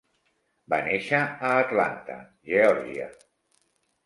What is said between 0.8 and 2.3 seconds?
néixer a Atlanta